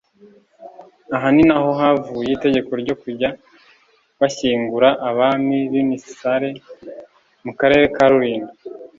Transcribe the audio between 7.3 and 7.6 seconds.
mu